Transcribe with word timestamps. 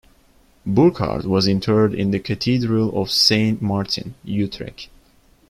Burchard 0.65 1.25
was 1.25 1.45
interred 1.47 1.93
in 1.93 2.09
the 2.09 2.17
Cathedral 2.17 2.99
of 2.99 3.11
Saint 3.11 3.61
Martin, 3.61 4.15
Utrecht. 4.23 4.89